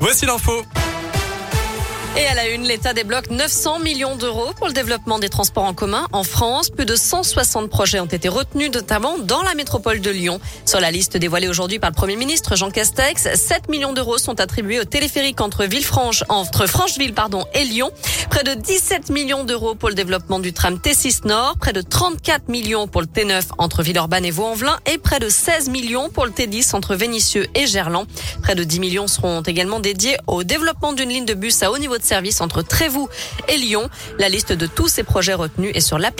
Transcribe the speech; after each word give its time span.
Voici 0.00 0.24
l'info. 0.24 0.64
Et 2.14 2.26
à 2.26 2.34
la 2.34 2.46
une, 2.48 2.64
l'État 2.64 2.92
débloque 2.92 3.30
900 3.30 3.78
millions 3.78 4.16
d'euros 4.16 4.52
pour 4.58 4.66
le 4.66 4.74
développement 4.74 5.18
des 5.18 5.30
transports 5.30 5.64
en 5.64 5.72
commun 5.72 6.06
en 6.12 6.24
France. 6.24 6.68
Plus 6.68 6.84
de 6.84 6.94
160 6.94 7.70
projets 7.70 8.00
ont 8.00 8.06
été 8.06 8.28
retenus, 8.28 8.70
notamment 8.70 9.16
dans 9.18 9.42
la 9.42 9.54
métropole 9.54 10.02
de 10.02 10.10
Lyon. 10.10 10.38
Sur 10.66 10.78
la 10.78 10.90
liste 10.90 11.16
dévoilée 11.16 11.48
aujourd'hui 11.48 11.78
par 11.78 11.88
le 11.88 11.94
Premier 11.94 12.16
ministre 12.16 12.54
Jean 12.54 12.70
Castex, 12.70 13.34
7 13.34 13.70
millions 13.70 13.94
d'euros 13.94 14.18
sont 14.18 14.40
attribués 14.40 14.78
au 14.78 14.84
téléphérique 14.84 15.40
entre 15.40 15.64
Villefranche, 15.64 16.22
entre 16.28 16.66
Francheville, 16.66 17.14
pardon, 17.14 17.46
et 17.54 17.64
Lyon. 17.64 17.90
Près 18.28 18.44
de 18.44 18.52
17 18.52 19.08
millions 19.08 19.44
d'euros 19.44 19.74
pour 19.74 19.88
le 19.88 19.94
développement 19.94 20.38
du 20.38 20.52
tram 20.52 20.76
T6 20.76 21.26
Nord. 21.26 21.56
Près 21.58 21.72
de 21.72 21.80
34 21.80 22.50
millions 22.50 22.88
pour 22.88 23.00
le 23.00 23.06
T9 23.06 23.44
entre 23.56 23.82
Villeurbanne 23.82 24.26
et 24.26 24.30
Vaux-en-Velin. 24.30 24.78
Et 24.84 24.98
près 24.98 25.18
de 25.18 25.30
16 25.30 25.70
millions 25.70 26.10
pour 26.10 26.26
le 26.26 26.32
T10 26.32 26.76
entre 26.76 26.94
Vénissieux 26.94 27.46
et 27.54 27.66
Gerland. 27.66 28.06
Près 28.42 28.54
de 28.54 28.64
10 28.64 28.80
millions 28.80 29.06
seront 29.06 29.40
également 29.40 29.80
dédiés 29.80 30.18
au 30.26 30.44
développement 30.44 30.92
d'une 30.92 31.08
ligne 31.08 31.24
de 31.24 31.34
bus 31.34 31.62
à 31.62 31.70
haut 31.70 31.78
niveau 31.78 31.96
de 31.96 32.01
service 32.04 32.40
entre 32.40 32.62
Trévoux 32.62 33.08
et 33.48 33.56
Lyon. 33.56 33.90
La 34.18 34.28
liste 34.28 34.52
de 34.52 34.66
tous 34.66 34.88
ces 34.88 35.02
projets 35.02 35.34
retenus 35.34 35.72
est 35.74 35.80
sur 35.80 35.98
l'appli. 35.98 36.12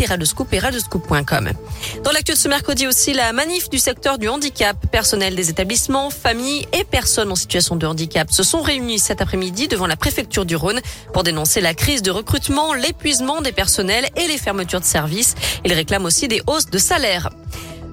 Dans 2.02 2.10
l'actu 2.12 2.32
de 2.32 2.36
ce 2.36 2.48
mercredi 2.48 2.86
aussi, 2.86 3.12
la 3.12 3.32
manif 3.32 3.70
du 3.70 3.78
secteur 3.78 4.18
du 4.18 4.28
handicap, 4.28 4.77
personnel 4.91 5.36
des 5.36 5.50
établissements, 5.50 6.10
familles 6.10 6.66
et 6.72 6.84
personnes 6.84 7.30
en 7.30 7.36
situation 7.36 7.77
de 7.77 7.86
handicap 7.86 8.32
se 8.32 8.42
sont 8.42 8.62
réunis 8.62 8.98
cet 8.98 9.20
après-midi 9.20 9.68
devant 9.68 9.86
la 9.86 9.96
préfecture 9.96 10.45
du 10.45 10.56
Rhône 10.56 10.80
pour 11.12 11.22
dénoncer 11.22 11.60
la 11.60 11.74
crise 11.74 12.02
de 12.02 12.10
recrutement, 12.10 12.74
l'épuisement 12.74 13.42
des 13.42 13.52
personnels 13.52 14.08
et 14.16 14.27
les 14.27 14.38
fermetures 14.38 14.80
de 14.80 14.84
services. 14.84 15.34
Ils 15.64 15.72
réclament 15.72 16.06
aussi 16.06 16.27
des 16.27 16.42
hausses 16.46 16.66
de 16.66 16.78
salaire. 16.78 17.30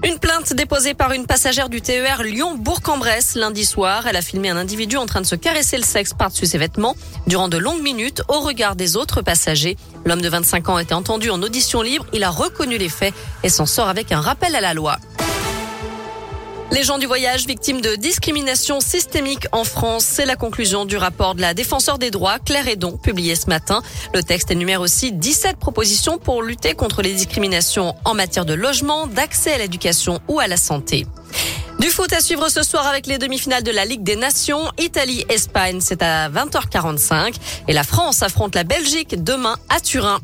Une 0.02 0.18
plainte 0.18 0.54
déposée 0.54 0.94
par 0.94 1.12
une 1.12 1.26
passagère 1.26 1.68
du 1.68 1.82
TER 1.82 2.22
Lyon-Bourg-en-Bresse 2.22 3.34
lundi 3.34 3.66
soir. 3.66 4.06
Elle 4.06 4.16
a 4.16 4.22
filmé 4.22 4.48
un 4.48 4.56
individu 4.56 4.96
en 4.96 5.04
train 5.04 5.20
de 5.20 5.26
se 5.26 5.34
caresser 5.34 5.76
le 5.76 5.82
sexe 5.82 6.14
par-dessus 6.14 6.46
ses 6.46 6.56
vêtements 6.56 6.96
durant 7.26 7.48
de 7.48 7.58
longues 7.58 7.82
minutes 7.82 8.22
au 8.28 8.40
regard 8.40 8.76
des 8.76 8.96
autres 8.96 9.20
passagers. 9.20 9.76
L'homme 10.06 10.22
de 10.22 10.28
25 10.30 10.70
ans 10.70 10.76
a 10.76 10.82
été 10.82 10.94
entendu 10.94 11.28
en 11.28 11.42
audition 11.42 11.82
libre. 11.82 12.06
Il 12.14 12.24
a 12.24 12.30
reconnu 12.30 12.78
les 12.78 12.88
faits 12.88 13.12
et 13.42 13.50
s'en 13.50 13.66
sort 13.66 13.88
avec 13.88 14.10
un 14.10 14.22
rappel 14.22 14.56
à 14.56 14.62
la 14.62 14.72
loi. 14.72 14.96
Les 16.72 16.84
gens 16.84 16.98
du 16.98 17.06
voyage 17.06 17.46
victimes 17.46 17.80
de 17.80 17.96
discrimination 17.96 18.80
systémique 18.80 19.46
en 19.50 19.64
France, 19.64 20.04
c'est 20.04 20.24
la 20.24 20.36
conclusion 20.36 20.84
du 20.84 20.96
rapport 20.96 21.34
de 21.34 21.40
la 21.40 21.52
défenseur 21.52 21.98
des 21.98 22.12
droits 22.12 22.38
Claire 22.38 22.68
Edon 22.68 22.96
publié 22.96 23.34
ce 23.34 23.48
matin. 23.48 23.82
Le 24.14 24.22
texte 24.22 24.52
énumère 24.52 24.80
aussi 24.80 25.10
17 25.10 25.56
propositions 25.56 26.18
pour 26.18 26.42
lutter 26.42 26.74
contre 26.74 27.02
les 27.02 27.12
discriminations 27.12 27.96
en 28.04 28.14
matière 28.14 28.44
de 28.44 28.54
logement, 28.54 29.08
d'accès 29.08 29.54
à 29.54 29.58
l'éducation 29.58 30.20
ou 30.28 30.38
à 30.38 30.46
la 30.46 30.56
santé. 30.56 31.06
Du 31.80 31.88
foot 31.88 32.12
à 32.12 32.20
suivre 32.20 32.48
ce 32.50 32.62
soir 32.62 32.86
avec 32.86 33.06
les 33.06 33.18
demi-finales 33.18 33.64
de 33.64 33.72
la 33.72 33.84
Ligue 33.84 34.02
des 34.02 34.16
Nations. 34.16 34.70
Italie-Espagne, 34.78 35.80
c'est 35.80 36.02
à 36.02 36.28
20h45. 36.28 37.34
Et 37.68 37.72
la 37.72 37.84
France 37.84 38.22
affronte 38.22 38.54
la 38.54 38.64
Belgique 38.64 39.24
demain 39.24 39.56
à 39.70 39.80
Turin. 39.80 40.20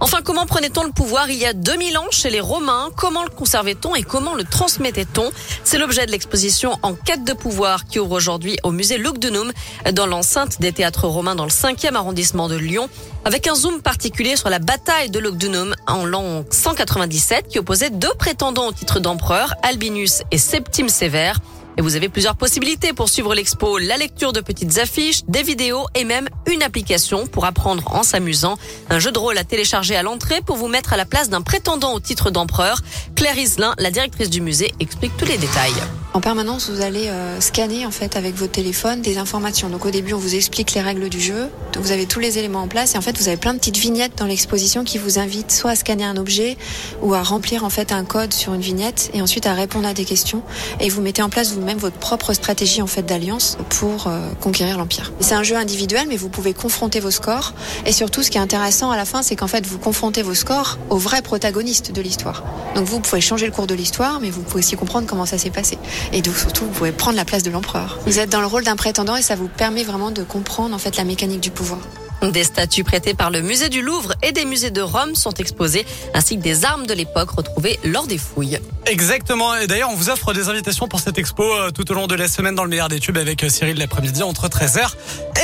Enfin, 0.00 0.18
comment 0.22 0.46
prenait-on 0.46 0.84
le 0.84 0.92
pouvoir 0.92 1.28
il 1.28 1.38
y 1.38 1.44
a 1.44 1.52
2000 1.52 1.98
ans 1.98 2.06
chez 2.10 2.30
les 2.30 2.40
Romains? 2.40 2.90
Comment 2.96 3.24
le 3.24 3.30
conservait-on 3.30 3.96
et 3.96 4.02
comment 4.02 4.34
le 4.34 4.44
transmettait-on? 4.44 5.30
C'est 5.64 5.78
l'objet 5.78 6.06
de 6.06 6.12
l'exposition 6.12 6.78
En 6.82 6.94
quête 6.94 7.24
de 7.24 7.32
pouvoir 7.32 7.84
qui 7.84 7.98
ouvre 7.98 8.12
aujourd'hui 8.12 8.58
au 8.62 8.70
musée 8.70 8.96
Lugdunum 8.96 9.52
dans 9.92 10.06
l'enceinte 10.06 10.60
des 10.60 10.72
théâtres 10.72 11.08
romains 11.08 11.34
dans 11.34 11.44
le 11.44 11.50
5e 11.50 11.94
arrondissement 11.94 12.48
de 12.48 12.56
Lyon 12.56 12.88
avec 13.24 13.48
un 13.48 13.54
zoom 13.54 13.82
particulier 13.82 14.36
sur 14.36 14.50
la 14.50 14.60
bataille 14.60 15.10
de 15.10 15.18
Lugdunum 15.18 15.74
en 15.86 16.04
l'an 16.04 16.44
197 16.50 17.48
qui 17.48 17.58
opposait 17.58 17.90
deux 17.90 18.14
prétendants 18.18 18.68
au 18.68 18.72
titre 18.72 19.00
d'empereur, 19.00 19.54
Albinus 19.62 20.22
et 20.30 20.38
Septime 20.38 20.88
Sévère. 20.88 21.40
Et 21.78 21.80
vous 21.80 21.94
avez 21.94 22.08
plusieurs 22.08 22.34
possibilités 22.36 22.92
pour 22.92 23.08
suivre 23.08 23.36
l'expo, 23.36 23.78
la 23.78 23.96
lecture 23.96 24.32
de 24.32 24.40
petites 24.40 24.78
affiches, 24.78 25.22
des 25.28 25.44
vidéos 25.44 25.86
et 25.94 26.02
même 26.02 26.28
une 26.50 26.64
application 26.64 27.28
pour 27.28 27.44
apprendre 27.44 27.94
en 27.94 28.02
s'amusant. 28.02 28.58
Un 28.90 28.98
jeu 28.98 29.12
de 29.12 29.18
rôle 29.18 29.38
à 29.38 29.44
télécharger 29.44 29.94
à 29.94 30.02
l'entrée 30.02 30.40
pour 30.44 30.56
vous 30.56 30.66
mettre 30.66 30.92
à 30.92 30.96
la 30.96 31.04
place 31.04 31.30
d'un 31.30 31.40
prétendant 31.40 31.94
au 31.94 32.00
titre 32.00 32.32
d'empereur. 32.32 32.80
Claire 33.14 33.38
Islin, 33.38 33.74
la 33.78 33.92
directrice 33.92 34.28
du 34.28 34.40
musée, 34.40 34.74
explique 34.80 35.16
tous 35.16 35.26
les 35.26 35.38
détails. 35.38 35.72
En 36.18 36.20
permanence, 36.20 36.68
vous 36.68 36.80
allez 36.80 37.06
euh, 37.06 37.40
scanner 37.40 37.86
en 37.86 37.92
fait 37.92 38.16
avec 38.16 38.34
votre 38.34 38.50
téléphone 38.50 39.02
des 39.02 39.18
informations. 39.18 39.68
Donc 39.68 39.86
au 39.86 39.90
début, 39.92 40.14
on 40.14 40.18
vous 40.18 40.34
explique 40.34 40.74
les 40.74 40.80
règles 40.80 41.08
du 41.08 41.20
jeu. 41.20 41.48
Donc, 41.72 41.84
vous 41.84 41.92
avez 41.92 42.06
tous 42.06 42.18
les 42.18 42.38
éléments 42.38 42.62
en 42.62 42.66
place 42.66 42.96
et 42.96 42.98
en 42.98 43.00
fait, 43.02 43.16
vous 43.16 43.28
avez 43.28 43.36
plein 43.36 43.54
de 43.54 43.58
petites 43.60 43.76
vignettes 43.76 44.18
dans 44.18 44.26
l'exposition 44.26 44.82
qui 44.82 44.98
vous 44.98 45.20
invitent 45.20 45.52
soit 45.52 45.70
à 45.70 45.76
scanner 45.76 46.02
un 46.02 46.16
objet 46.16 46.56
ou 47.02 47.14
à 47.14 47.22
remplir 47.22 47.62
en 47.62 47.70
fait 47.70 47.92
un 47.92 48.04
code 48.04 48.32
sur 48.34 48.52
une 48.52 48.60
vignette 48.60 49.12
et 49.14 49.22
ensuite 49.22 49.46
à 49.46 49.54
répondre 49.54 49.86
à 49.86 49.94
des 49.94 50.04
questions. 50.04 50.42
Et 50.80 50.88
vous 50.88 51.02
mettez 51.02 51.22
en 51.22 51.28
place 51.28 51.52
vous-même 51.52 51.78
votre 51.78 51.98
propre 51.98 52.32
stratégie 52.32 52.82
en 52.82 52.88
fait 52.88 53.02
d'alliance 53.02 53.56
pour 53.68 54.08
euh, 54.08 54.28
conquérir 54.40 54.76
l'empire. 54.76 55.12
C'est 55.20 55.36
un 55.36 55.44
jeu 55.44 55.54
individuel, 55.54 56.06
mais 56.08 56.16
vous 56.16 56.30
pouvez 56.30 56.52
confronter 56.52 56.98
vos 56.98 57.12
scores. 57.12 57.54
Et 57.86 57.92
surtout, 57.92 58.24
ce 58.24 58.30
qui 58.32 58.38
est 58.38 58.40
intéressant 58.40 58.90
à 58.90 58.96
la 58.96 59.04
fin, 59.04 59.22
c'est 59.22 59.36
qu'en 59.36 59.46
fait, 59.46 59.64
vous 59.64 59.78
confrontez 59.78 60.22
vos 60.22 60.34
scores 60.34 60.78
aux 60.90 60.98
vrais 60.98 61.22
protagonistes 61.22 61.92
de 61.92 62.00
l'histoire. 62.00 62.42
Donc 62.74 62.86
vous 62.86 62.98
pouvez 62.98 63.20
changer 63.20 63.46
le 63.46 63.52
cours 63.52 63.68
de 63.68 63.74
l'histoire, 63.74 64.18
mais 64.18 64.30
vous 64.30 64.42
pouvez 64.42 64.58
aussi 64.58 64.74
comprendre 64.74 65.06
comment 65.06 65.26
ça 65.26 65.38
s'est 65.38 65.50
passé. 65.50 65.78
Et 66.12 66.22
donc 66.22 66.36
surtout, 66.36 66.64
vous 66.64 66.70
pouvez 66.70 66.92
prendre 66.92 67.16
la 67.16 67.24
place 67.24 67.42
de 67.42 67.50
l'empereur. 67.50 67.98
Vous 68.06 68.18
êtes 68.18 68.30
dans 68.30 68.40
le 68.40 68.46
rôle 68.46 68.64
d'un 68.64 68.76
prétendant 68.76 69.16
et 69.16 69.22
ça 69.22 69.36
vous 69.36 69.48
permet 69.48 69.84
vraiment 69.84 70.10
de 70.10 70.22
comprendre 70.22 70.74
en 70.74 70.78
fait 70.78 70.96
la 70.96 71.04
mécanique 71.04 71.40
du 71.40 71.50
pouvoir. 71.50 71.80
Des 72.22 72.44
statues 72.44 72.82
prêtées 72.82 73.14
par 73.14 73.30
le 73.30 73.42
musée 73.42 73.68
du 73.68 73.80
Louvre 73.80 74.14
et 74.22 74.32
des 74.32 74.44
musées 74.44 74.72
de 74.72 74.80
Rome 74.80 75.14
sont 75.14 75.34
exposées, 75.34 75.86
ainsi 76.14 76.36
que 76.36 76.42
des 76.42 76.64
armes 76.64 76.86
de 76.86 76.94
l'époque 76.94 77.30
retrouvées 77.30 77.78
lors 77.84 78.08
des 78.08 78.18
fouilles. 78.18 78.58
Exactement. 78.86 79.54
Et 79.56 79.66
d'ailleurs, 79.66 79.90
on 79.90 79.94
vous 79.94 80.10
offre 80.10 80.32
des 80.32 80.48
invitations 80.48 80.88
pour 80.88 81.00
cette 81.00 81.18
expo 81.18 81.42
euh, 81.42 81.70
tout 81.70 81.90
au 81.90 81.94
long 81.94 82.06
de 82.06 82.14
la 82.14 82.28
semaine 82.28 82.54
dans 82.54 82.64
le 82.64 82.70
meilleur 82.70 82.88
des 82.88 83.00
tubes 83.00 83.18
avec 83.18 83.44
euh, 83.44 83.48
Cyril 83.48 83.78
l'après-midi 83.78 84.22
entre 84.22 84.48
13h 84.48 84.94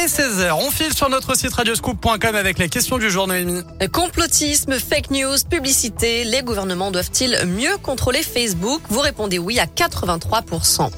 et 0.03 0.07
16h. 0.07 0.53
On 0.53 0.71
file 0.71 0.95
sur 0.95 1.09
notre 1.09 1.37
site 1.37 1.53
radioscoop.com 1.53 2.35
avec 2.35 2.59
la 2.59 2.69
question 2.69 2.99
du 2.99 3.11
jour, 3.11 3.27
Noémie. 3.27 3.63
Complotisme, 3.93 4.79
fake 4.79 5.11
news, 5.11 5.37
publicité, 5.49 6.25
les 6.25 6.43
gouvernements 6.43 6.91
doivent-ils 6.91 7.47
mieux 7.47 7.77
contrôler 7.79 8.23
Facebook? 8.23 8.81
Vous 8.89 9.01
répondez 9.01 9.39
oui 9.39 9.59
à 9.59 9.67
83%. 9.67 10.91